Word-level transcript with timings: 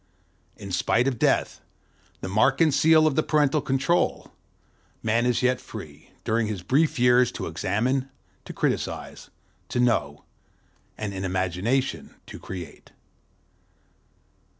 In 0.57 0.71
spite 0.71 1.07
of 1.07 1.19
Death, 1.19 1.61
the 2.21 2.27
mark 2.27 2.59
and 2.59 2.73
seal 2.73 3.05
of 3.05 3.15
the 3.15 3.21
parental 3.21 3.61
control, 3.61 4.33
Man 5.03 5.27
is 5.27 5.43
yet 5.43 5.61
free, 5.61 6.09
during 6.23 6.47
his 6.47 6.63
brief 6.63 6.97
years, 6.97 7.31
to 7.33 7.45
examine, 7.45 8.09
to 8.45 8.51
criticize, 8.51 9.29
to 9.69 9.79
know, 9.79 10.23
and 10.97 11.13
in 11.13 11.23
imagination 11.23 12.15
to 12.25 12.39
create. 12.39 12.93